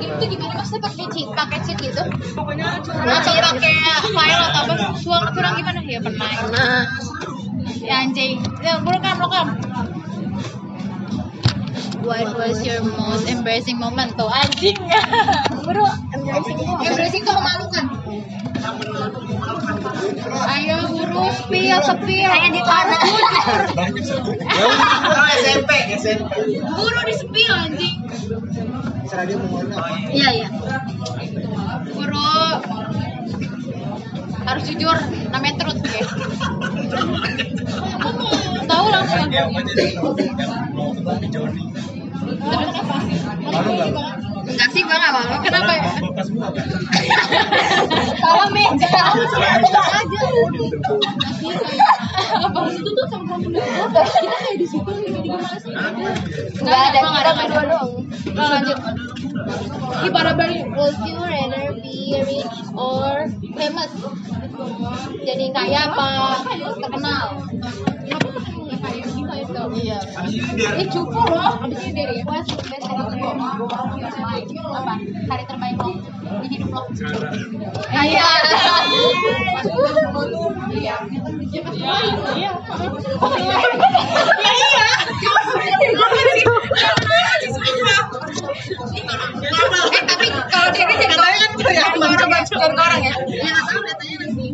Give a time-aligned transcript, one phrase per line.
[0.00, 0.52] gitu gimana?
[0.58, 2.02] Maksudnya pakai cheat pakai cheat gitu?
[2.02, 3.74] Atau pakai
[4.10, 4.74] file atau apa?
[4.98, 5.80] Suang kurang gimana?
[5.84, 6.30] Ya pernah.
[6.50, 6.82] Nah,
[7.78, 8.40] ya anjing.
[8.62, 9.46] Ya rekam rekam
[12.04, 14.12] What was your most embarrassing moment?
[14.20, 14.76] Tuh anjing.
[15.66, 15.88] Bro
[16.84, 17.84] embarrassing tuh memalukan
[20.54, 22.28] ayo buru spill spill.
[22.32, 23.00] Kayak di tanah
[23.76, 24.30] banyak satu
[25.44, 26.32] SMP SMP
[26.64, 27.96] buru di spill anjing
[30.14, 30.48] iya iya.
[31.94, 32.30] Guru
[34.44, 34.96] harus jujur
[35.32, 36.04] namanya terus ya.
[38.70, 39.28] Tahu langsung.
[43.54, 43.72] Malu
[44.44, 45.34] Enggak sih, gue gak malu.
[45.40, 45.82] Kenapa ya?
[49.40, 50.20] ya aja.
[52.74, 55.38] Itu tuh sama Kita kayak di situ, tiba-tiba
[56.60, 57.90] Enggak ada, kita ada dong.
[58.36, 58.78] Lanjut.
[60.04, 63.26] Di para Bali, would you rather be rich or
[63.56, 63.92] famous?
[65.24, 66.08] Jadi kaya apa
[66.78, 67.26] terkenal?
[69.74, 69.98] Iya.
[70.78, 71.60] Ini cupu loh.
[71.64, 74.44] Abis ini dari What's the best hari terbaik?
[74.54, 74.94] Apa?
[75.28, 75.90] Hari lo
[76.44, 76.82] di hidup lo?
[77.90, 78.28] Iya.
[80.74, 80.94] Iya.
[82.38, 82.52] Iya.
[92.64, 93.14] Kan jadi orang ya.
[93.28, 94.46] Ya nggak tahu datanya nanti.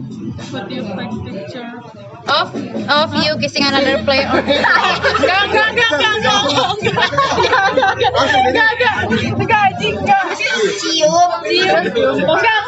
[2.30, 2.48] Of
[2.91, 4.27] of you kissing another player.
[4.30, 8.94] Enggak enggak enggak enggak enggak enggak enggak enggak enggak
[9.39, 11.30] enggak enggak cium cium
[12.24, 12.62] enggak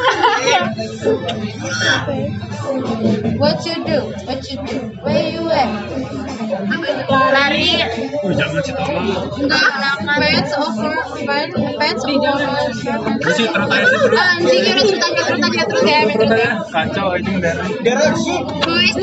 [3.37, 3.99] What you do?
[4.25, 4.77] What you do?
[5.03, 5.69] Where you at?
[7.11, 7.83] Lari.
[8.23, 8.83] oh jangan cerita
[9.41, 9.73] Enggak,
[10.05, 10.95] pants over,
[11.27, 12.39] pants, pants over.
[13.19, 16.51] terus sih terus Anjing, ya udah terus ya.
[16.71, 18.39] kacau itu dari dari sih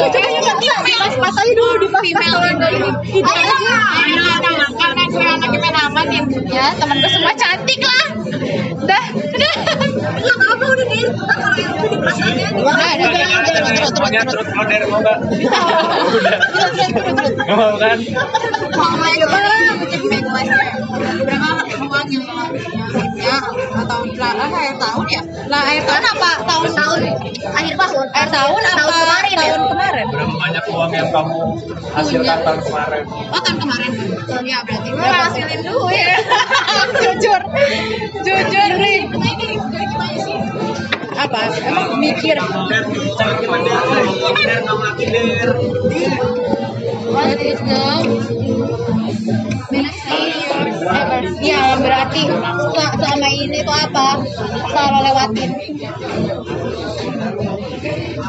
[0.10, 2.40] kan pas pas aja dulu di pas female
[5.10, 8.08] gue anaknya main aman ya ya temen gue semua cantik lah
[8.86, 11.04] dah nggak apa apa udah deh
[12.60, 15.18] nggak ada terus terus terus terus terus order mau nggak
[17.58, 17.98] mau kan
[18.78, 19.50] mau aja berapa
[21.90, 22.26] uang yang
[23.18, 23.38] ya
[23.82, 27.00] atau lah akhir tahun ya lah akhir tahun apa tahun tahun
[27.58, 29.58] akhir tahun akhir
[30.80, 31.60] uang yang kamu
[31.92, 33.04] hasilkan tahun kemarin.
[33.36, 33.92] Oh tahun kemarin.
[34.48, 36.24] Ya berarti gue hasilin duit.
[37.04, 37.42] Jujur.
[38.24, 39.00] Jujur nih
[41.20, 41.40] apa?
[41.68, 42.40] Emang mikir?
[47.10, 47.84] What is the
[49.68, 54.08] best thing you ever Ya, berarti sel- selama ini tuh apa?
[54.72, 55.50] Selalu lewatin.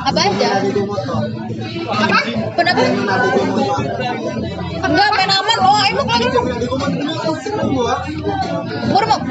[0.00, 0.50] Apa aja?
[1.90, 2.18] Apa?
[2.56, 2.82] Kenapa?
[4.80, 5.58] Enggak, main aman.
[5.60, 6.28] Oh, emang lagi
[8.90, 9.22] Buruk.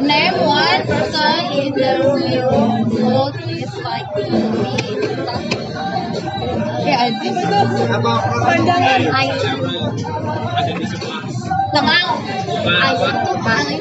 [0.00, 4.74] Name one person in the room who is like me.
[6.88, 7.60] Ya itu.
[8.48, 9.00] Pandangan.
[11.70, 12.12] Nggak mau.
[13.40, 13.80] Paling.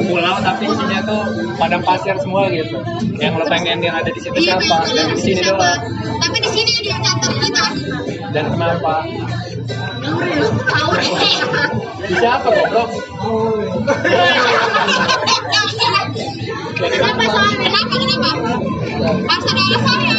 [0.00, 1.22] pulau tapi isinya tuh
[1.58, 2.78] padang pasir semua gitu
[3.18, 5.58] yang lo pengen yang ada di situ Iya, siapa dan di sini Siapa?
[5.58, 5.80] doang
[6.22, 7.64] Tapi di sini dia catat kita.
[8.30, 8.94] dan kenapa
[10.64, 11.10] tahu deh.
[12.06, 12.90] di siapa goblok
[16.80, 17.58] Kenapa soalnya?
[17.60, 18.52] Kenapa kenapa?
[19.28, 20.16] Pas saudara saya.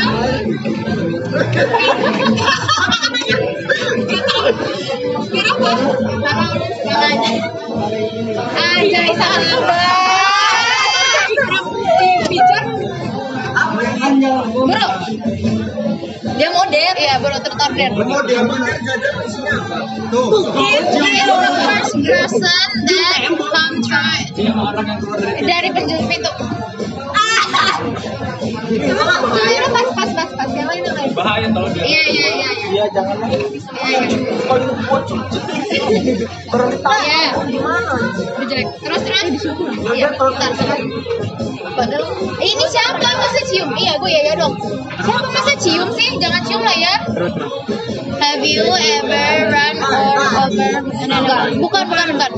[5.61, 5.77] Bro
[16.41, 19.77] dia model ya baru terorder model model isinya apa
[20.09, 24.25] tuh the first person that come try
[25.45, 26.31] dari penjuru pintu
[27.13, 27.45] ah
[31.21, 32.29] bahaya kalau dia Iya iya iya.
[32.33, 32.49] iya.
[32.73, 33.37] iya jangan Iya,
[34.09, 34.17] iya.
[34.49, 35.19] kalau itu bocor
[36.49, 37.23] berentang Iya.
[37.45, 37.93] gimana
[38.41, 38.67] Udah jelek.
[38.81, 39.43] Terus terus.
[39.93, 40.09] Iya.
[41.71, 42.01] Bentar,
[42.41, 43.69] ini siapa masa cium?
[43.77, 44.53] Iya gue ya ya dong.
[45.01, 46.09] Siapa masa cium sih?
[46.19, 46.93] Jangan cium lah ya.
[47.07, 47.53] terus terus
[48.21, 50.73] Have you ever run or over?
[51.01, 52.31] Enggak, bukan bukan bukan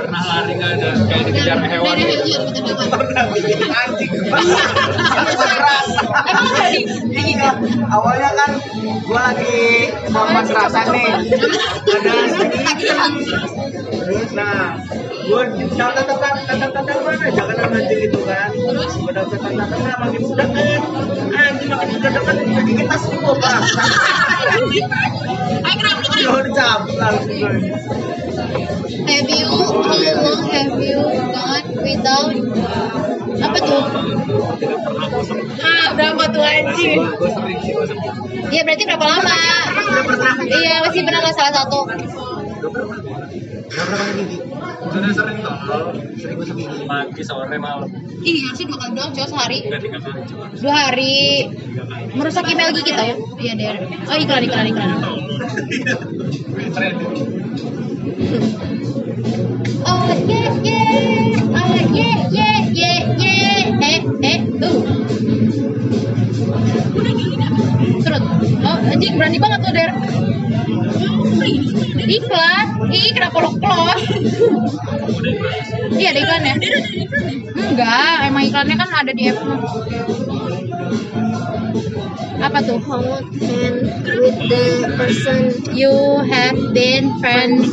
[0.00, 0.90] pernah lari nggak ada.
[1.04, 1.96] Kayak dikejar hewan.
[3.70, 4.12] anjing.
[7.90, 8.50] Awalnya kan
[9.04, 11.12] gua lagi mau rasa nih.
[11.84, 12.12] Ada
[14.00, 14.80] terus nah
[15.28, 15.42] gua
[15.76, 17.26] jangan tetap tetap tetap mana?
[17.28, 18.48] Jangan anjing itu kan.
[18.56, 20.48] Gua tetap tetap tetap makin kan
[21.30, 23.62] anjing makin sudah dekat jadi kita semua bang
[26.20, 26.90] Ayo, kenapa?
[27.00, 27.64] Langsung.
[29.08, 29.46] Have you
[29.90, 31.00] long have you
[31.34, 32.30] gone without
[33.40, 33.82] apa tuh?
[35.64, 37.00] Ah, berapa tuh anjing?
[38.52, 39.36] Iya berarti berapa lama?
[40.44, 41.80] Iya masih pernah lah salah satu.
[44.90, 45.38] Sudah sering.
[48.20, 49.58] Iya sih dua kali doang cuma sehari.
[50.58, 51.48] Dua hari
[52.18, 53.16] merusak email gigi kita ya?
[53.38, 53.74] Iya deh.
[54.10, 54.90] Oh iklan iklan iklan.
[59.90, 60.22] Oh oh eh
[64.22, 64.38] eh
[68.70, 69.90] oh anjing berani banget tuh der.
[72.10, 74.02] Iklan, ih kenapa lo close?
[75.94, 76.54] Iya ada iklan ya?
[77.70, 79.38] Enggak, emang iklannya kan ada di app.
[82.40, 82.80] Apa tuh?
[84.20, 84.64] with the
[84.96, 85.92] person you
[86.28, 87.72] have been friends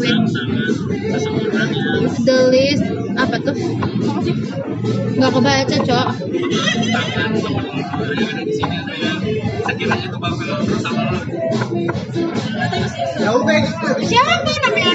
[2.02, 3.56] with the list apa tuh?
[5.18, 6.08] Nggak kebaca cok.
[9.68, 11.20] Sekiranya itu bakal terus sama lo.
[13.18, 14.52] ya gitu siapa?
[14.64, 14.94] Namanya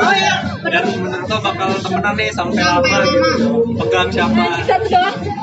[0.00, 0.34] oh ya
[0.70, 3.74] Dan menurut lo bakal temenan nih sampai lama gitu.
[3.74, 4.62] Pegang siapa?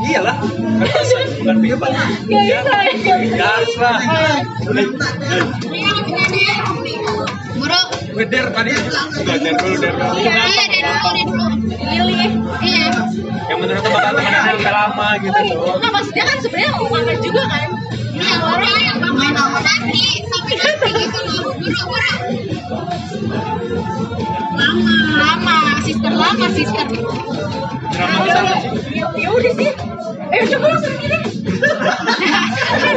[0.07, 0.38] Iyalah.
[0.39, 1.92] Kan bukan bebas.
[1.92, 4.00] Gak bisa ya, gak harus lah.
[7.57, 8.73] bro Weder tadi
[9.21, 9.93] belajar dulu der.
[10.17, 12.31] iya deh dulu deh dulu milih
[12.65, 12.89] iya
[13.47, 15.39] Yang menurut lo bakal temenan lama gitu.
[15.79, 17.69] Nah, maksudnya kan sebenarnya lama juga kan
[18.17, 22.13] Iya, orang yang main lama nanti sampai nanti gitu loh, buru-buru.
[24.57, 25.55] Lama, lama,
[25.85, 26.85] sister lama, sister.
[27.93, 28.73] Drama sih?
[29.21, 29.69] Ya, udah sih.
[30.33, 31.17] Ayo coba langsung gini.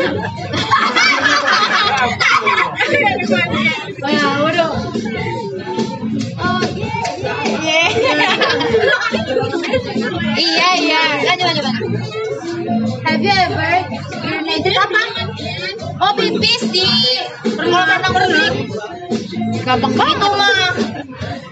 [10.78, 11.02] iya.
[11.26, 11.86] Lanjut, lanjut, lanjut.
[13.06, 13.72] Have you ever
[14.22, 15.02] urinated apa?
[16.00, 16.86] Oh, pipis di
[17.58, 18.54] kalau renang.
[19.66, 20.16] Gampang banget.
[20.16, 20.72] Itu mah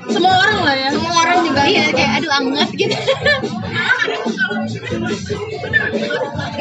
[0.08, 0.88] semua orang lah ya.
[0.92, 1.62] Semua orang juga.
[1.68, 2.96] Iya, kayak aduh anget gitu.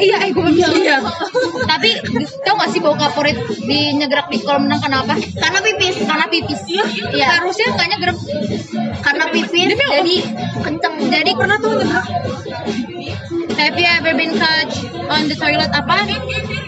[0.04, 0.96] iya, eh gue iya.
[1.64, 1.90] Tapi
[2.44, 5.14] tau gak sih bau kaporit di nyegrak di kolam renang kenapa?
[5.18, 5.96] Karena pipis.
[6.04, 6.60] Karena pipis.
[7.14, 7.26] Iya.
[7.40, 8.18] Harusnya nggak nyegrak.
[9.02, 10.16] Karena pipis jadi
[10.62, 10.94] kenceng.
[11.08, 12.06] Jadi pernah tuh nyegrak.
[13.58, 14.70] Have you ever been caught
[15.10, 16.06] on the toilet apa?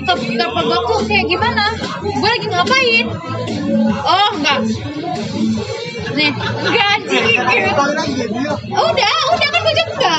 [0.02, 1.70] Ke kepergokku kayak gimana?
[2.02, 3.06] Gue lagi ngapain?
[4.02, 4.60] Oh enggak.
[6.18, 7.24] Nih, enggak anjing.
[8.74, 10.14] Udah, udah kan juga.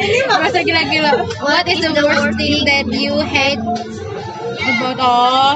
[0.00, 1.12] Ini masa gila-gila.
[1.42, 3.60] What is the worst thing that you hate
[4.60, 5.54] about oh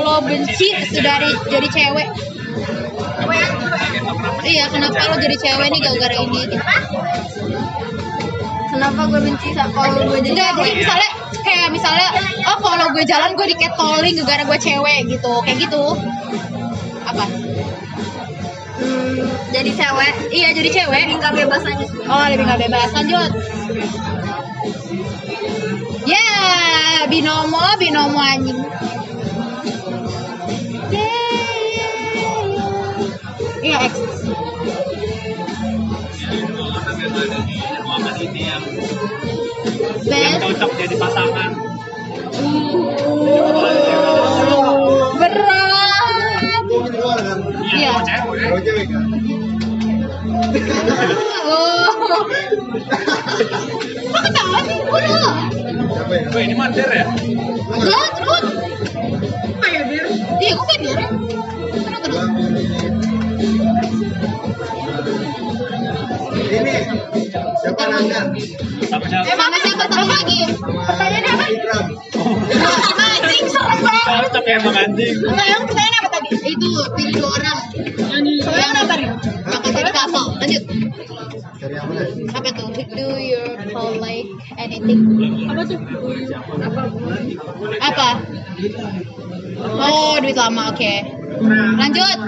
[0.00, 2.08] lo benci dari jadi cewek?
[4.40, 6.42] Iya, kenapa lo jadi cewek nih gara-gara ini?
[8.70, 11.10] Kenapa gue benci kalau gue jadi Enggak, jadi misalnya
[11.42, 12.08] kayak misalnya
[12.48, 15.84] oh kalau gue jalan gue diketoling gara-gara gue cewek gitu, kayak gitu.
[17.04, 17.39] Apa?
[19.50, 20.14] Jadi cewek?
[20.30, 21.00] Iya, jadi cewek.
[21.10, 21.86] Lebih nggak bebas aja.
[22.06, 22.88] Oh, lebih nggak bebas.
[22.94, 23.30] Lanjut.
[26.06, 26.30] Ya,
[27.10, 28.60] binomo, binomo anjing.
[33.60, 33.92] Iya, X.
[38.20, 38.64] Ini yang
[40.10, 41.50] yang cocok jadi pasangan.
[45.20, 46.64] Berat.
[47.70, 47.94] Iya.
[50.50, 51.86] Oh.
[54.10, 54.78] Kok ketawa sih?
[56.30, 57.06] Wah, ini mandir ya?
[57.70, 58.44] Enggak, terus.
[59.62, 60.04] Kayak bir.
[60.42, 60.98] Iya, kok kayak bir?
[61.70, 62.24] Terus, terus.
[66.50, 66.74] ini
[67.62, 68.20] siapa nanya
[68.90, 69.26] Sama siapa?
[69.30, 70.40] Emang siapa satu lagi?
[70.58, 71.44] Pertanyaannya apa?
[71.54, 71.86] Ikram
[72.98, 74.06] Anjing, serem banget.
[74.26, 75.14] Cocok ya emang anjing.
[75.22, 76.28] Enggak, yang pertanyaan apa tadi?
[76.42, 77.59] Itu, pilih dua orang.
[81.60, 82.72] Apa tuh?
[82.72, 84.24] Do your call like
[84.56, 85.04] anything?
[85.44, 85.76] Apa tuh?
[87.84, 88.08] Apa?
[89.60, 90.94] Oh, duit lama, oke.
[91.76, 92.18] Lanjut.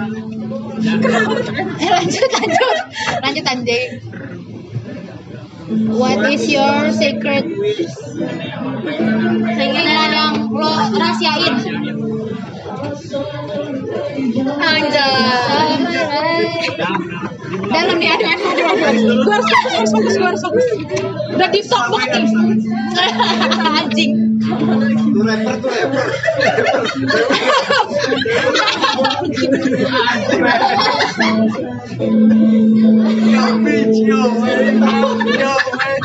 [1.81, 2.77] Eh, lanjut, lanjut.
[3.25, 3.89] Lanjut, anjing.
[5.97, 7.49] What is your secret?
[9.57, 11.57] Keinginan yang lo rahasiain.
[14.61, 15.23] Anjay.
[17.53, 19.17] Dalam nih, aduh, aduh, aduh, aduh.
[19.29, 20.65] Gue harus fokus, harus fokus, gue harus fokus.
[21.37, 22.33] Udah deep talk banget nih.
[23.83, 24.13] Anjing.
[25.13, 26.07] Tuh rapper tuh rapper.
[33.33, 34.81] Yo, bitch, yo, man.
[35.37, 36.03] Yo, man.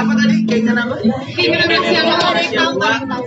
[0.00, 0.36] Apa tadi?
[0.46, 0.96] Kayaknya apa?
[1.02, 3.26] Rahasia lo ada yang orang tahu.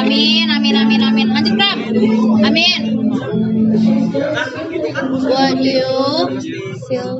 [0.00, 1.26] Amin, amin, amin, amin.
[1.34, 1.78] Lanjut, Bram.
[2.44, 2.80] Amin.
[5.00, 5.88] What you
[6.88, 7.18] feel?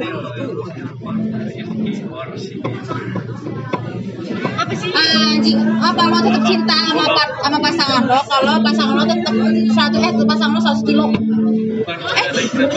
[6.11, 7.05] Lo tetap cinta sama
[7.41, 8.21] sama pasangan lo?
[8.27, 9.35] Kalau pasangan lo tetap
[9.73, 11.07] satu eh pasangan lo 100 kilo.
[12.21, 12.27] Eh,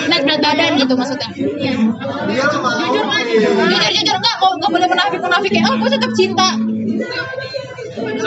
[0.08, 1.30] naik berat badan gitu maksudnya.
[1.34, 3.24] Jujur kan?
[3.28, 6.50] Jujur jujur enggak, mau enggak boleh munafik munafik kayak oh gue tetap cinta.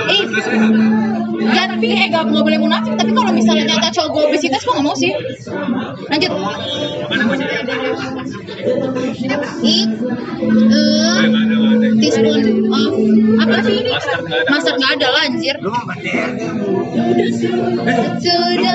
[0.06, 0.22] Eh,
[1.46, 4.72] ya tapi eh gak, nggak boleh munafik tapi kalau misalnya nyata cowok gue obesitas gue
[4.72, 5.12] nggak mau sih
[6.10, 6.30] lanjut
[8.66, 11.05] eat a teaspoon
[12.46, 12.92] of
[13.42, 13.90] apa sih ini?
[13.92, 14.50] Mustard nggak ada.
[14.50, 15.56] master nggak ada lah anjir.
[15.60, 15.72] Lu
[18.16, 18.74] to the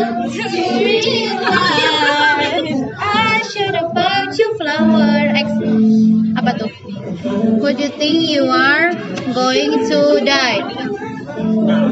[3.02, 5.64] I should have bought you flower Ex-
[6.38, 6.72] apa tuh?
[7.62, 8.92] Would you think you are
[9.36, 10.62] going to die?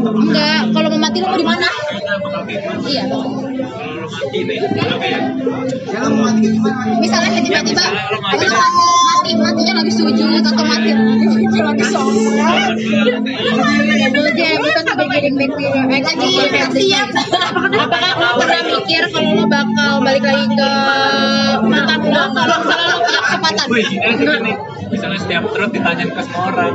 [0.10, 1.68] Enggak, kalau mau mati lo mau di mana?
[2.86, 3.04] Iya,
[4.10, 5.66] Bang.
[5.90, 6.98] Ya lu mau mati gimana?
[7.00, 8.46] misalnya tiba-tiba Ya, lo mati.
[8.50, 12.74] mati matinya lagi sujud atau mati lagi sholat
[14.10, 16.30] Double jam bukan sampai getting back lagi
[16.74, 17.08] siap
[17.70, 20.72] apakah lo pernah mikir kalau lo bakal balik lagi ke
[21.70, 22.58] mantan lo kalau
[22.90, 24.56] lo punya kesempatan nih.
[24.90, 26.74] Misalnya setiap truk ditanyain ke semua orang.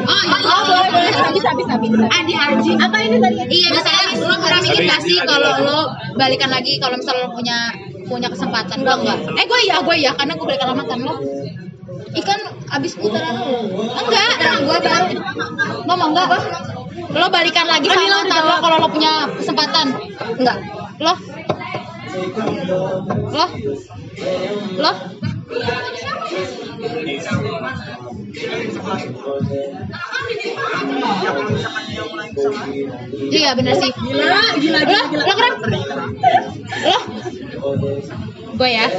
[0.00, 1.12] Oh, iya, oh boleh, boleh.
[1.36, 2.04] Bisa, bisa, bisa.
[2.08, 2.78] Adi anjing.
[2.80, 3.36] Apa ini tadi?
[3.48, 5.78] Iya, misalnya lo pernah mikir gak sih kalau lo
[6.16, 7.58] balikan lagi kalau misalnya lo punya
[8.08, 8.76] punya kesempatan?
[8.82, 9.18] Gue enggak.
[9.36, 10.12] Eh, gue iya, gue iya.
[10.16, 11.14] Karena gue balikan sama mantan lo.
[12.10, 12.40] Ikan
[12.74, 13.60] abis putaran lo.
[14.00, 15.06] Enggak, gue baru.
[15.84, 16.28] Lo mau enggak?
[17.10, 19.86] Lo balikan lagi sama mantan lo kalau lo punya kesempatan?
[20.40, 20.56] Enggak.
[21.00, 21.14] Lo?
[23.30, 23.46] Lo?
[24.80, 24.92] Lo?
[33.30, 33.92] Iya bener sih.
[33.92, 35.02] Gila, gila, gila.
[35.12, 35.54] Lo keren.
[36.88, 36.96] Lo?
[38.60, 38.92] Gue ya.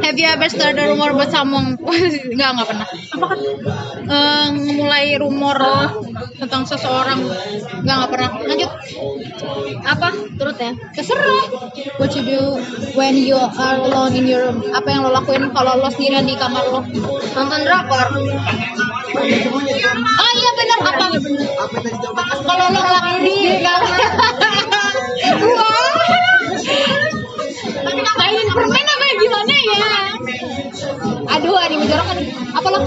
[0.00, 1.76] Have you ever started a rumor about someone?
[2.32, 2.88] Enggak, enggak pernah.
[2.88, 3.38] Apa kan?
[4.00, 4.46] Eh,
[4.80, 5.60] mulai rumor
[6.40, 7.20] tentang seseorang.
[7.84, 8.30] Enggak, enggak pernah.
[8.48, 8.70] Lanjut.
[9.84, 10.08] Apa?
[10.40, 10.72] Turut ya?
[10.96, 11.68] Terserah.
[12.00, 12.40] What you do
[12.96, 14.72] when you are alone in your room?
[14.72, 16.80] Apa yang lo lakuin kalau lo sendirian di kamar lo?
[17.36, 18.08] Nonton drakor.
[20.00, 21.06] Oh iya benar apa?
[21.12, 21.78] Apa?
[22.40, 23.92] Kalau lo ngelakuin di kamar.
[31.24, 32.28] Aduh, ada yang menjorok nih.
[32.54, 32.78] Apa lo?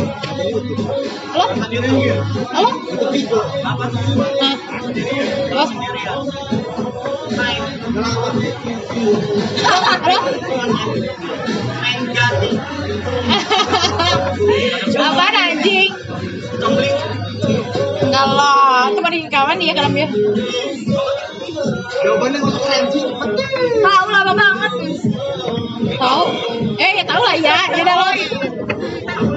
[1.33, 1.45] Lo?
[2.57, 2.69] Lo?
[4.37, 4.55] Nah,
[5.49, 5.69] terus?
[7.37, 7.73] Halo?
[14.97, 15.91] Apaan anjing?
[17.97, 20.07] Enggak lah, di kawan dia kan dia.
[22.03, 23.07] Jawabannya untuk anjing.
[23.81, 24.71] Tahu lama banget.
[25.97, 26.25] Tahu?
[26.77, 27.57] Eh, ya tahu lah ya.
[27.73, 28.09] Ya udah lo.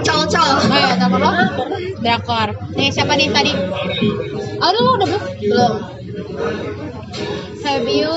[0.05, 0.51] Col col.
[0.69, 1.31] Ayo, tahu lo?
[2.05, 2.49] Drakor.
[2.77, 3.53] Nih, siapa nih tadi?
[4.61, 5.25] Oh, udah lo udah belum?
[5.41, 5.75] Belum.
[7.61, 8.11] Have you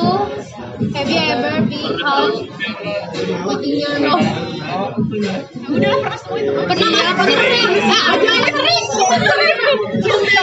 [0.96, 2.36] have you ever been caught
[3.46, 4.26] putting your nose?
[5.68, 6.52] Udah pernah semua itu.
[6.52, 7.14] Pernah nggak?
[7.14, 7.70] Pernah sering.
[7.94, 8.86] Ada yang sering.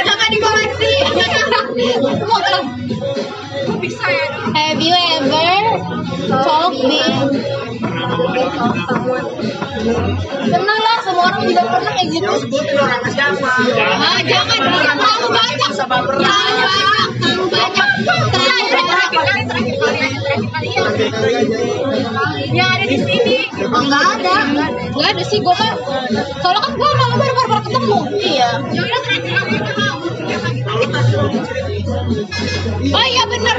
[0.04, 0.92] Jangan dikoreksi.
[2.00, 2.66] Semua terus.
[4.54, 5.59] Have you ever
[6.28, 7.18] talk with
[10.50, 12.30] Pernah lah, semua orang juga pernah kayak gitu.
[12.42, 13.52] Sebutin orangnya siapa?
[13.78, 14.98] Ah, jangan, terlalu banyak.
[14.98, 17.80] Jangan banyak, terlalu banyak.
[22.50, 22.66] Ya.
[22.66, 23.38] Ada di sini.
[23.62, 24.34] Enggak ada.
[24.90, 25.74] Enggak ada sih, gue mah.
[26.42, 27.98] Soalnya kan gue malu baru baru ketemu.
[28.18, 28.50] Iya.
[28.74, 30.00] Ya udah terakhir mau.
[32.90, 33.56] Oh iya bener.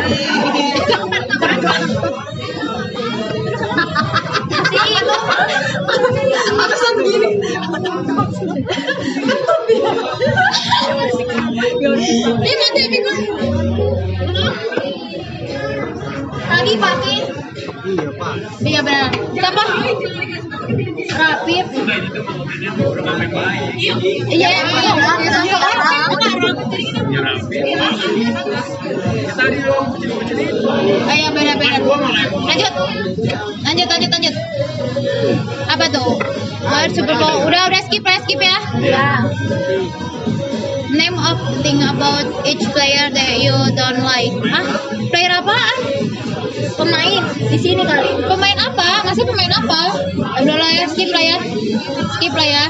[4.71, 5.15] Si itu.
[12.41, 13.19] Ini mati bingung.
[16.51, 17.17] Tadi pakai
[17.81, 18.35] Iya pak.
[18.61, 19.09] Iya benar.
[19.33, 19.63] Siapa?
[24.31, 24.63] Iya, iya.
[31.11, 31.27] Ayo.
[32.47, 32.73] Lanjut.
[33.61, 34.35] Lanjut, lanjut, lanjut.
[35.67, 36.11] Apa tuh?
[36.91, 37.47] Super Bowl.
[37.47, 38.57] Udah, udah skip ya, skip ya.
[40.91, 44.35] Name of thing about each player that you don't like.
[44.43, 44.65] Hah?
[45.07, 45.77] Player apaan?
[46.75, 48.19] Pemain di sini kali.
[48.27, 49.07] Pemain apa?
[49.07, 49.81] Masih pemain apa?
[50.43, 51.37] Udah lah ya, skip lah ya.
[52.19, 52.65] Skip lah ya.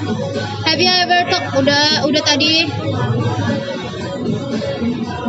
[0.70, 1.50] Have you ever talk?
[1.58, 2.70] Udah, udah tadi.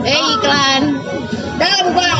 [0.04, 0.82] Eh iklan.
[1.56, 2.16] Dah bubar.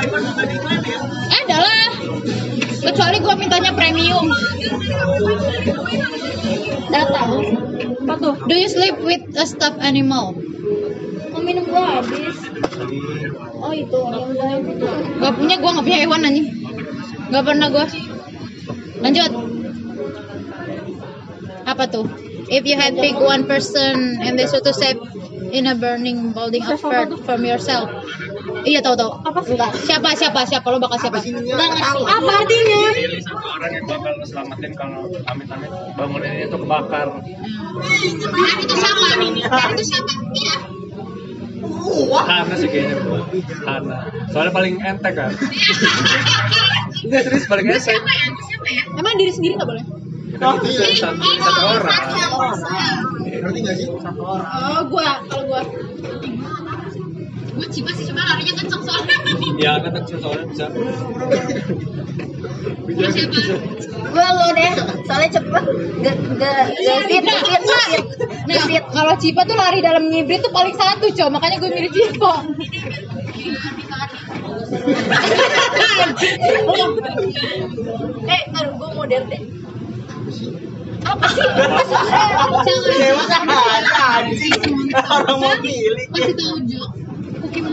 [1.38, 1.88] Ada lah.
[2.90, 4.26] Kecuali gua mintanya premium.
[8.20, 8.34] Tuh?
[8.46, 10.36] Do you sleep with a stuffed animal?
[11.32, 12.36] Mau minum gua habis.
[13.60, 14.00] Oh itu.
[15.20, 16.48] Gak punya, gua gak punya hewan anjing.
[17.32, 17.86] Gak pernah gua.
[19.00, 19.32] Lanjut.
[21.64, 22.06] Apa tuh?
[22.50, 24.98] If you had pick one person and they to save
[25.54, 26.82] in a burning building of
[27.24, 27.88] from yourself.
[28.64, 29.10] Iya tahu tahu.
[29.24, 29.56] Apa sih?
[29.88, 31.18] Siapa siapa siapa lo bakal siapa?
[31.24, 32.00] Enggak ngerti.
[32.04, 32.80] Apa artinya?
[32.92, 37.08] Pilih satu orang yang bakal selamatin kalau amit-amit bangunan itu kebakar.
[37.10, 39.06] Dan itu siapa?
[39.16, 40.12] Dan itu siapa?
[40.36, 40.54] Iya.
[42.20, 42.96] Hana sih kayaknya.
[43.64, 43.98] Hana.
[44.32, 45.32] Soalnya paling entek kan.
[47.00, 47.96] Enggak serius paling entek.
[47.96, 48.26] Siapa ya?
[48.36, 48.82] Siapa ya?
[49.00, 49.84] Emang diri sendiri nggak boleh?
[50.30, 52.00] Gitu satu, satu orang.
[53.40, 53.86] Ngerti nggak sih?
[53.90, 55.60] Oh, gua kalau gua
[57.68, 59.16] cipa sih cuma larinya kenceng soalnya.
[59.60, 60.66] Ya kan soalnya bisa.
[64.10, 64.72] Gua lo deh.
[65.04, 65.64] Soalnya cepet.
[66.00, 68.04] Gak gak gesit gesit gesit.
[68.48, 68.56] Nah,
[68.90, 71.28] kalau Cipa tuh lari dalam ngibrit tuh paling satu, cow.
[71.30, 72.32] Makanya gue milih Cipa.
[78.26, 79.42] Eh, gua modern deh.
[81.00, 81.42] Apa sih?
[81.42, 82.76] Apa sih?
[83.28, 83.82] Jangan.
[85.10, 86.06] Orang mau pilih.
[86.12, 86.84] Kasih tahu Jo.
[87.50, 87.70] Apa?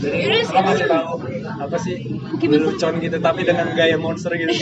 [0.00, 1.20] Terus Lo masih tahu
[1.60, 1.96] apa sih
[2.40, 4.52] lelucon gitu tapi dengan gaya monster gitu.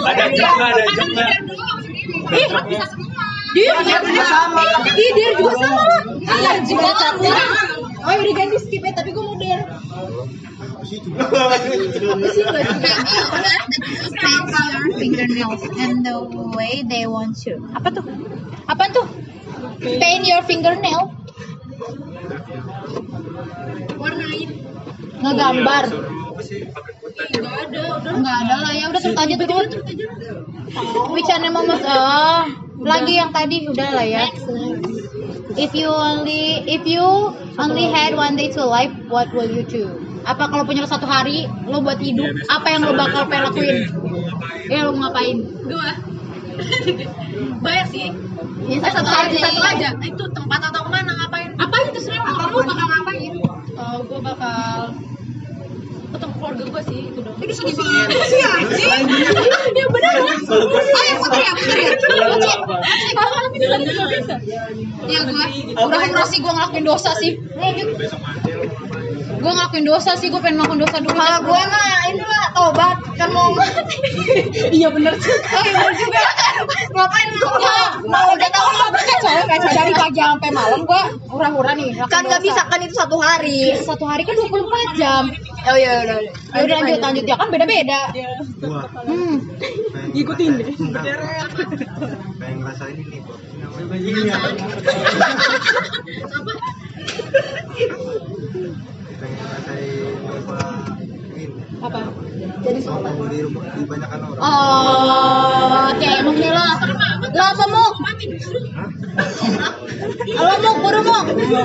[0.00, 1.24] Ada juga, ada juga.
[2.30, 2.46] Ih,
[3.54, 4.62] dia dia sama.
[4.94, 6.06] Ih, dia juga sama lah.
[6.22, 7.30] Iya, juga sama.
[8.00, 9.60] Oh, udah ganti skip ya, tapi gue modern.
[14.98, 16.16] fingernails and the
[16.56, 17.60] way they want to.
[17.76, 18.04] Apa tuh?
[18.66, 19.06] Apa tuh?
[19.80, 21.12] Paint your fingernail.
[24.00, 24.48] Warnain.
[25.20, 25.84] Ngegambar.
[28.00, 29.60] Enggak ada lah ya, udah terus aja tuh.
[31.12, 32.44] Which animal must oh,
[32.80, 34.24] lagi yang tadi udah lah ya.
[35.58, 37.04] If you only if you
[37.58, 39.90] only had one day to life, what will you do?
[40.24, 43.78] Apa kalau punya satu hari lo buat hidup, apa yang lo bakal pengen lakuin?
[44.70, 45.36] Ya lo mau ngapain?
[45.66, 46.09] Dua.
[47.64, 48.08] Banyak sih.
[48.70, 49.88] Ya, Eh, satu aja, satu aja.
[49.98, 51.50] Itu tempat atau ke mana ngapain?
[51.58, 53.32] Apa itu terserah kamu bakal ngapain?
[53.80, 54.94] Oh, gue bakal
[56.10, 57.36] Ketemu keluarga gue sih itu dong.
[57.38, 58.90] Ini sedih banget sih anjing.
[59.78, 60.38] Ya benar lah.
[60.42, 61.90] Ayo putar ya, putar ya.
[62.34, 62.58] Putar.
[63.14, 64.34] Kalau lebih dari itu nggak bisa.
[65.06, 65.46] Ya gue,
[65.78, 67.38] pura-pura sih gue ngelakuin dosa sih.
[69.40, 71.14] Gue ngelakuin dosa sih, gue pengen ngelakuin dosa dulu.
[71.14, 71.99] Kalau gue mah
[72.52, 73.96] tobat kan mau mati.
[74.70, 75.38] Iya bener juga.
[75.60, 76.22] Iya bener juga.
[76.90, 77.46] Ngapain lu?
[77.60, 81.90] Ya, mau udah tau lah kacau, kacau dari pagi sampai malam gue hura-hura nih.
[82.06, 83.74] Kan nggak bisa kan itu satu hari.
[83.80, 85.24] Satu hari kan 24 jam.
[85.60, 86.18] Oh iya udah.
[86.56, 88.00] Ya udah lanjut, lanjut ya kan beda-beda.
[88.60, 89.36] Gua Hmm.
[90.12, 90.66] ikutin deh.
[92.40, 93.18] Pengen ngerasain ini.
[93.60, 93.86] Namanya
[99.20, 100.99] Pengen ngerasain apa.
[101.80, 102.00] Apa?
[102.60, 104.40] Jadi Ngomong di di banyakan orang.
[104.44, 106.68] Oh, oke, emang nih lo.
[107.32, 107.88] Lo apa mau?
[110.36, 111.24] Lo mau buru mau?
[111.24, 111.64] Udah.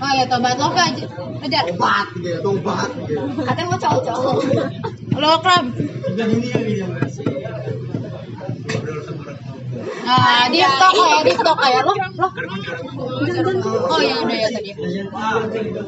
[0.00, 0.92] Oh ya tobat lo kan
[1.44, 1.64] ajar.
[1.72, 2.06] Tobat
[2.44, 2.88] tobat.
[3.48, 4.36] katanya mau cowok-cowok.
[5.16, 5.64] Lo kram.
[6.16, 6.48] Dan ini
[6.80, 6.92] yang.
[10.10, 11.92] Nah, di stok ya, di stok ya lo.
[11.94, 12.28] Lo.
[13.90, 14.70] Oh ya udah ya tadi.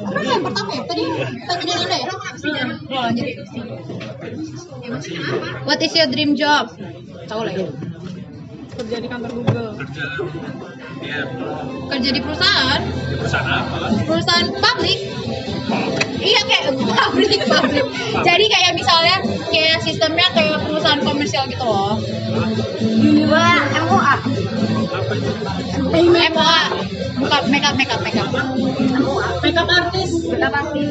[0.06, 1.04] Mana yang pertama ya tadi?
[1.42, 2.06] Tadi dari Anda ya?
[2.86, 3.26] Lo lanjut.
[5.66, 6.70] What is your dream job?
[7.26, 7.66] Tahu lah ya.
[8.72, 9.70] kerja di kantor Google
[11.92, 13.76] kerja di perusahaan, di perusahaan apa
[14.08, 14.98] perusahaan publik.
[16.22, 17.86] Iya kayak publik publik.
[18.22, 19.16] Jadi kayak misalnya
[19.50, 21.98] kayak sistemnya kayak perusahaan komersial gitu loh.
[25.82, 26.62] Apa itu MOA
[27.22, 28.28] bukan makeup makeup makeup.
[29.42, 30.86] makeup artist Berapa sih?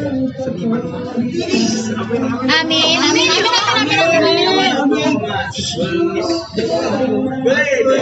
[2.51, 4.73] Amin amin amin amin amin amin amin.
[4.83, 5.13] amin.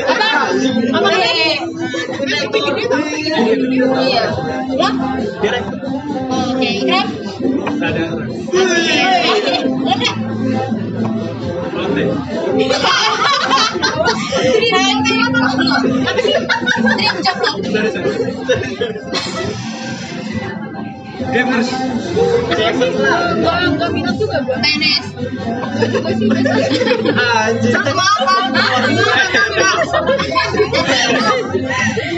[0.09, 0.31] Apa?
[0.93, 1.51] Apa lagi?
[3.99, 4.25] Iya.
[6.59, 7.07] Oke, Ikram.
[7.79, 8.03] ada
[21.29, 21.69] gamers
[23.93, 24.37] minat juga.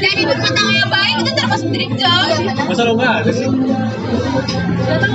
[0.01, 0.21] Jadi
[0.73, 1.20] yang baik
[1.81, 2.69] dream job.
[2.69, 3.47] masa lo nggak ada sih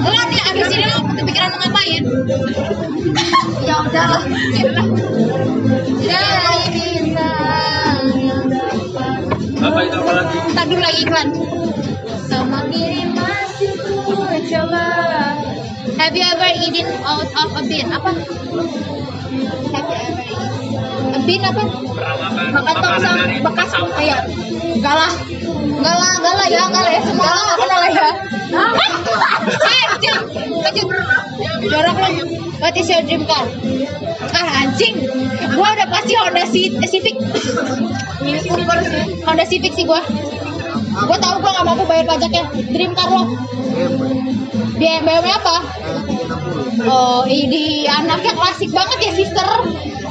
[0.03, 2.03] Lo nih abis ini lo kepikiran mau ngapain?
[3.67, 4.23] Ya udahlah.
[6.07, 9.21] Dari bintang yang dapat
[9.63, 11.29] apa itu apa lagi Ntar dulu lagi iklan.
[12.27, 14.87] Sama diri masih ku coba.
[15.97, 17.87] Have you ever eaten out of a bin?
[17.91, 18.11] Apa?
[19.71, 20.51] Have you ever eaten?
[21.15, 21.63] A bin apa?
[22.55, 24.21] makan tong dari bekas sampah kayak
[24.77, 25.13] Enggak lah.
[25.67, 27.01] Enggak lah, enggak lah ya, enggak lah ya.
[27.03, 28.09] Semua orang enggak lah ya.
[29.67, 30.17] Eh, kecil,
[30.71, 30.87] kecil.
[31.67, 31.81] Lo.
[32.77, 33.45] Is your dream car?
[34.37, 35.01] Ah, anjing.
[35.57, 37.17] Gua udah pasti Honda Ci- Civic.
[39.25, 40.05] Honda Civic sih gua.
[41.09, 42.45] Gua tahu gua nggak mampu bayar pajaknya.
[42.69, 43.25] Dream car lo.
[44.77, 45.57] BMW apa?
[46.85, 49.49] Oh, ini anaknya klasik banget ya, sister.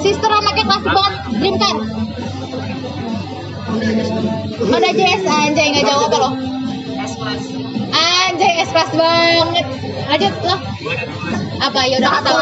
[0.01, 1.13] Sister anaknya klasik banget.
[1.37, 1.75] Dream car.
[3.75, 6.29] Honda Jazz, anjay nggak jawab apa lo?
[7.91, 9.65] Anjay, S class banget.
[10.07, 10.55] Lanjut lo.
[11.59, 12.33] Apa ya udah Satu.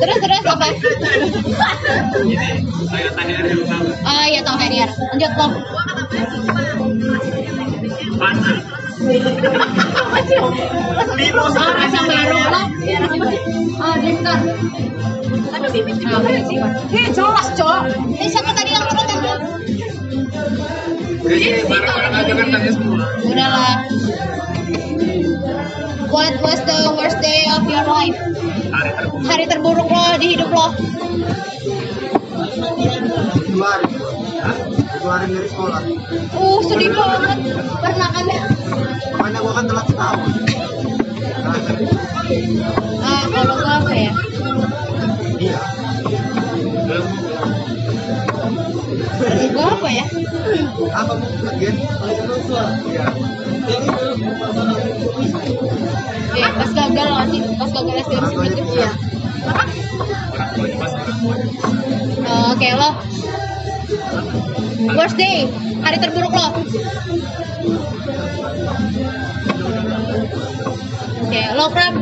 [0.00, 0.66] Terus terus apa?
[3.16, 3.32] ada
[3.68, 4.90] tahu Oh iya tahu Harrier.
[5.12, 5.46] Lanjut lo.
[11.76, 12.62] Rasa baru lo.
[14.00, 14.40] Dream car.
[15.46, 16.58] tapi Civic juga kayak sih
[17.12, 17.80] jelas cok.
[18.16, 19.40] Siapa tadi yang turut yang belum?
[21.26, 23.74] jadi barang-barang aja kan tanya semua Udahlah.
[26.06, 28.16] What was the worst day of your life?
[28.72, 30.66] hari terburuk Hari terburuk lo di hidup lo.
[33.44, 33.86] Februari.
[34.88, 35.80] Februari dari sekolah.
[36.38, 37.38] Uh sedih banget.
[37.82, 38.24] Pernah kan
[38.66, 38.76] ya?
[39.16, 40.30] Makanya gua kan telat setahun.
[43.02, 44.12] Ah kalau gua apa ya?
[45.38, 45.60] Iya.
[49.54, 50.04] Gua apa ya?
[50.92, 51.12] Apa?
[51.46, 51.76] Bagian?
[52.86, 53.04] Iya.
[56.36, 57.40] Eh pas gagal lah sih.
[57.56, 58.36] Pas gagal SBM itu.
[60.78, 61.46] pas orang tuanya
[62.26, 62.90] Oh, Oke lo.
[64.98, 65.46] Worst day.
[65.82, 66.46] Hari terburuk lo.
[71.36, 71.94] Oke, lo Pram.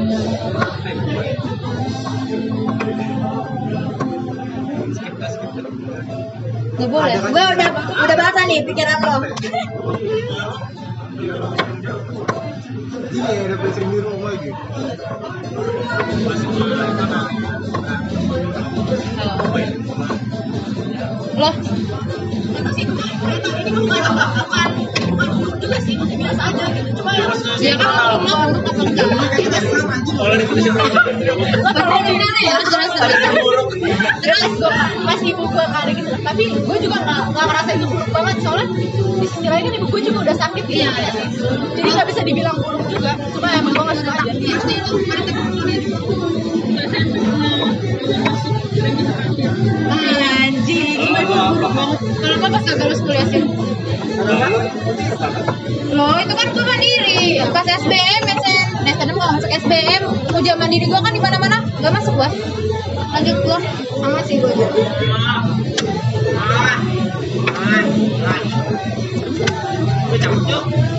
[6.79, 7.19] Gak boleh.
[7.19, 7.35] Ada kan?
[7.35, 7.69] Gue udah
[7.99, 9.27] udah bahasa nih pikiran lo.
[13.11, 14.63] Iya, ada presiden di rumah gitu.
[21.35, 21.51] Lo.
[27.65, 28.44] Ya kan lo belum buruk apa enggak?
[32.45, 32.93] Ya, terus terus.
[35.55, 39.65] Kali gitu, tapi gua juga nggak nggak ngerasa itu buruk banget soalnya di sisi lain
[39.65, 40.83] kan ibu gua juga udah sakit gitu.
[41.79, 44.33] Jadi nggak bisa dibilang buruk juga, cuma emang gua nggak suka aja.
[52.35, 53.43] Apa pas kagak lulus kuliah sih?
[55.95, 57.41] Loh, itu kan gua mandiri.
[57.55, 58.23] Pas SBM,
[58.85, 60.03] SN, SN mau masuk SBM,
[60.37, 62.29] ujian mandiri gua kan di mana-mana, gak masuk gua.
[63.17, 63.59] Lanjut gua.
[63.97, 64.69] Sama sih gue juga.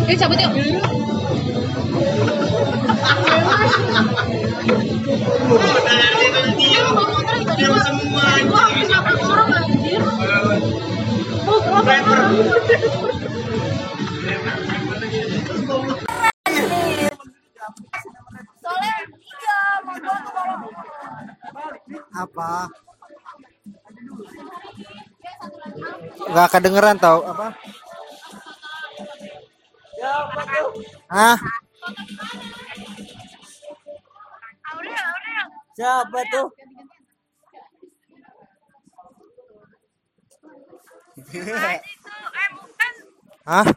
[0.09, 0.51] Yuk cabut yuk.
[11.85, 13.34] Soalnya
[26.35, 27.47] nggak kedengeran tau apa?
[31.07, 31.39] Hah?
[35.79, 36.47] Siapa tuh?
[43.47, 43.67] Hah?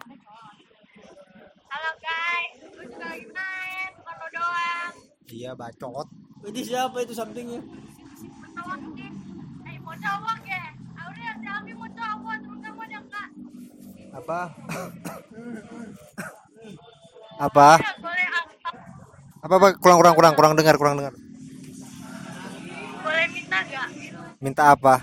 [1.71, 4.95] Halo guys, gue juga lagi main, bukan lo doang.
[5.31, 6.11] Iya bacot.
[6.43, 7.63] Ini siapa itu sampingnya?
[9.63, 10.65] Eh, mau cowok ya?
[10.99, 12.48] Aurel, Jami mau cowok.
[14.13, 14.41] Apa?
[17.39, 17.69] apa?
[19.39, 21.15] Apa apa kurang kurang kurang kurang dengar kurang dengar.
[23.05, 23.89] boleh minta gak?
[24.43, 24.95] Minta apa?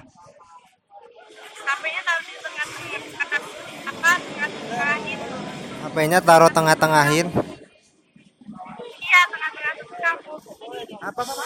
[1.65, 3.43] HP-nya taruh di tengah tengah atas
[3.87, 5.37] atas tengah tengah itu.
[5.85, 7.27] HP-nya taruh tengah-tengahin.
[8.99, 10.33] Iya, tengah tengah itu kamu.
[10.99, 11.45] Apa apa?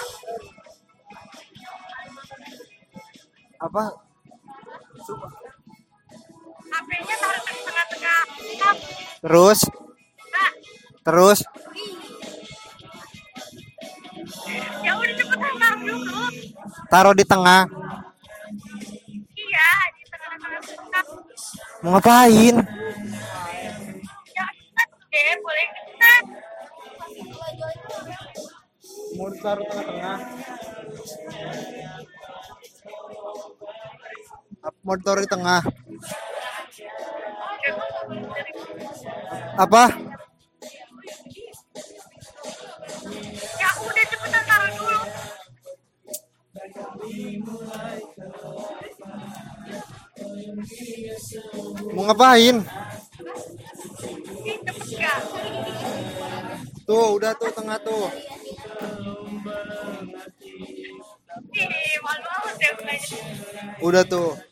[3.60, 4.09] Apa?
[9.20, 9.60] Terus
[11.04, 11.40] terus
[14.80, 16.24] ya udah cepetan taruh dulu.
[16.88, 17.68] taruh di tengah.
[19.36, 21.16] Iya, di tengah tengah kamu.
[21.84, 22.56] Mau ngapain?
[24.32, 26.24] Ya, cepetan deh, boleh cepetan.
[29.20, 30.18] Mau ditaruh tengah-tengah.
[34.80, 35.62] Mau ditaruh di tengah.
[39.60, 39.92] Apa?
[43.60, 45.00] Ya udah cepetan taruh dulu.
[51.92, 52.64] Mau ngapain?
[56.88, 58.08] Tuh, udah tuh tengah tuh.
[62.80, 63.20] Mulainya.
[63.80, 64.49] Udah tuh.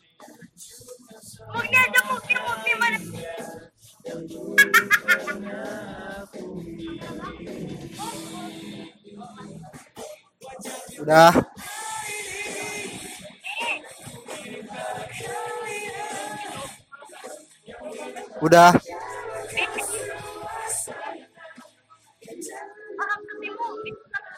[11.08, 11.32] Udah.
[18.44, 18.76] Udah.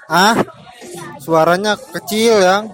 [0.07, 0.39] Ah?
[1.19, 2.71] Suaranya kecil yang.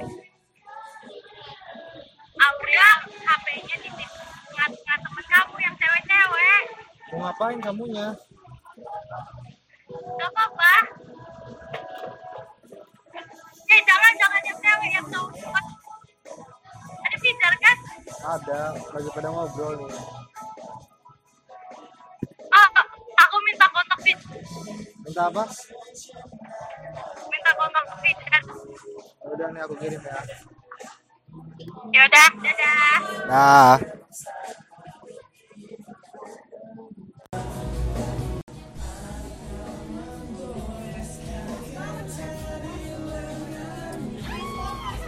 [2.37, 6.65] Aurel, HP-nya di tengah-tengah temen kamu yang cewek-cewek.
[7.17, 8.13] Mau ngapain kamunya?
[10.21, 10.56] Gak apa-apa.
[13.67, 15.65] Eh, jangan, jangan yang cewek, yang cowok.
[17.07, 17.77] Ada pizza kan?
[18.27, 18.61] Ada,
[18.95, 19.91] lagi pada ngobrol nih.
[22.51, 22.69] Ah,
[23.27, 24.29] aku minta kontak pizza.
[25.03, 25.45] Minta apa?
[27.31, 28.39] Minta kontak pizza.
[29.27, 30.19] Udah nih aku kirim ya.
[31.95, 32.99] Yaudah, dadah.
[33.27, 33.96] Dah.